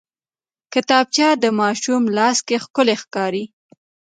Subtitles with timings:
[0.73, 3.43] کتابچه د ماشوم لاس کې ښکلي ښکاري